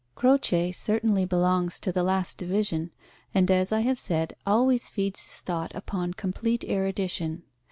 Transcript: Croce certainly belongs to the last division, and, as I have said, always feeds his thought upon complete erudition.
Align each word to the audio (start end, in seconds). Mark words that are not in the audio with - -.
Croce 0.15 0.71
certainly 0.71 1.25
belongs 1.25 1.79
to 1.79 1.91
the 1.91 2.01
last 2.01 2.39
division, 2.39 2.89
and, 3.35 3.51
as 3.51 3.71
I 3.71 3.81
have 3.81 3.99
said, 3.99 4.35
always 4.47 4.89
feeds 4.89 5.25
his 5.25 5.41
thought 5.41 5.71
upon 5.75 6.15
complete 6.15 6.63
erudition. 6.67 7.43